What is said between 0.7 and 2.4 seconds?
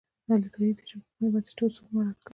د ژبپوهنې بنسټیز اصول مراعت کړي دي.